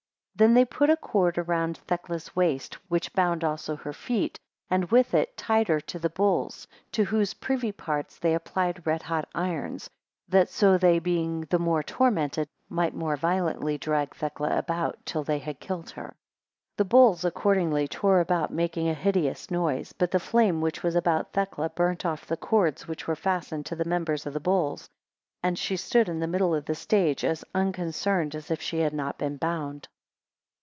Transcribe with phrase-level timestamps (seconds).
[0.37, 4.39] 12 Then they put a cord round Thecla's waist, which bound also her feet,
[4.71, 9.03] and with it tied her to the bulls, to whose privy parts they applied red
[9.03, 9.87] hot irons,
[10.29, 15.37] that so they being the more tormented, might more violently drag Thecla about, till they
[15.37, 16.05] had killed her.
[16.07, 16.15] 13
[16.77, 20.95] The bulls accordingly tore about, making a most hideous noise; but the flame which was
[20.95, 24.89] about Thecla, burnt off the cords which were fastened to the members of the bulls,
[25.43, 28.93] and she stood in the middle of the stage, as unconcerned as if she had
[28.93, 29.87] not been bound.